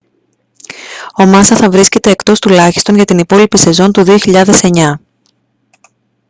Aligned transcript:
ο 1.19 1.25
μάσα 1.25 1.55
θα 1.55 1.69
βρίσκεται 1.69 2.09
εκτός 2.11 2.39
τουλάχιστον 2.39 2.95
για 2.95 3.05
την 3.05 3.17
υπόλοιπη 3.17 3.57
σεζόν 3.57 3.91
του 3.91 4.03
2009 4.05 4.93